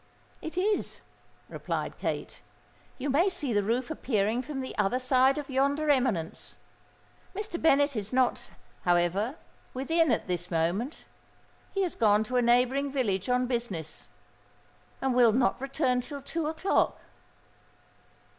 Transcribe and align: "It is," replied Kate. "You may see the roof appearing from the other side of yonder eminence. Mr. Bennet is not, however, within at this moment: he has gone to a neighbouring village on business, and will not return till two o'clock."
"It 0.41 0.57
is," 0.57 1.01
replied 1.47 1.99
Kate. 1.99 2.41
"You 2.97 3.07
may 3.11 3.29
see 3.29 3.53
the 3.53 3.61
roof 3.61 3.91
appearing 3.91 4.41
from 4.41 4.61
the 4.61 4.75
other 4.75 4.97
side 4.97 5.37
of 5.37 5.47
yonder 5.47 5.91
eminence. 5.91 6.57
Mr. 7.35 7.61
Bennet 7.61 7.95
is 7.95 8.11
not, 8.11 8.49
however, 8.81 9.35
within 9.75 10.09
at 10.11 10.25
this 10.25 10.49
moment: 10.49 11.05
he 11.71 11.83
has 11.83 11.93
gone 11.93 12.23
to 12.23 12.37
a 12.37 12.41
neighbouring 12.41 12.91
village 12.91 13.29
on 13.29 13.45
business, 13.45 14.09
and 15.03 15.13
will 15.13 15.33
not 15.33 15.61
return 15.61 16.01
till 16.01 16.23
two 16.23 16.47
o'clock." 16.47 16.99